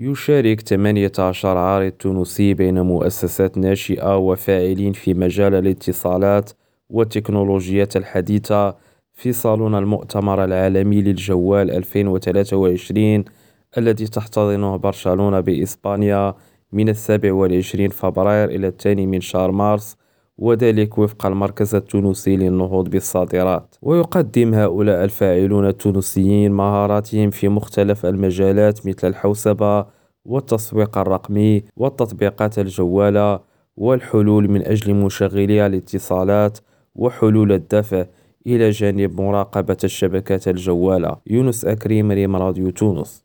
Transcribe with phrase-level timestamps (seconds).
[0.00, 6.50] يشارك 18 عارض تونسي بين مؤسسات ناشئة وفاعلين في مجال الاتصالات
[6.90, 8.76] والتكنولوجيات الحديثة
[9.14, 13.24] في صالون المؤتمر العالمي للجوال 2023
[13.78, 16.34] الذي تحتضنه برشلونة بإسبانيا
[16.72, 19.96] من السابع والعشرين فبراير إلى الثاني من شهر مارس
[20.38, 23.76] وذلك وفق المركز التونسي للنهوض بالصادرات.
[23.82, 29.86] ويقدم هؤلاء الفاعلون التونسيين مهاراتهم في مختلف المجالات مثل الحوسبة
[30.24, 33.40] والتسويق الرقمي والتطبيقات الجوالة
[33.76, 36.58] والحلول من أجل مشغلي الاتصالات
[36.94, 38.04] وحلول الدفع
[38.46, 41.16] إلى جانب مراقبة الشبكات الجوالة.
[41.26, 43.12] يونس أكريم ريم راديو تونس.